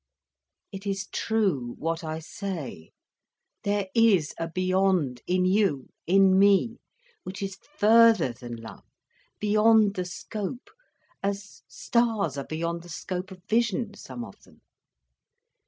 "It 0.71 0.87
is 0.87 1.05
true, 1.11 1.75
what 1.77 2.03
I 2.03 2.17
say; 2.17 2.89
there 3.61 3.87
is 3.93 4.33
a 4.39 4.47
beyond, 4.47 5.21
in 5.27 5.45
you, 5.45 5.89
in 6.07 6.39
me, 6.39 6.79
which 7.21 7.43
is 7.43 7.59
further 7.77 8.33
than 8.33 8.55
love, 8.55 8.85
beyond 9.39 9.93
the 9.93 10.05
scope, 10.05 10.71
as 11.21 11.61
stars 11.67 12.35
are 12.35 12.47
beyond 12.47 12.81
the 12.81 12.89
scope 12.89 13.29
of 13.29 13.43
vision, 13.47 13.93
some 13.93 14.25
of 14.25 14.41
them." 14.41 14.63